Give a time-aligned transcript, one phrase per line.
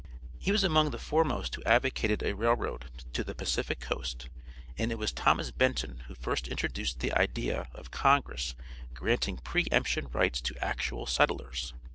[0.39, 4.29] He was among the foremost who advocated a railroad to the Pacific coast,
[4.75, 8.55] and it was Thomas Benton who first introduced the idea of congress
[8.95, 11.75] granting pre emption rights to actual settlers.